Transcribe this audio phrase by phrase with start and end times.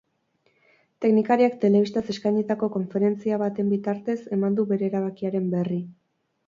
[1.05, 5.81] Teknikariak telebistaz eskainitako konferentzia baten bitartez eman du bere erabakiaren berri.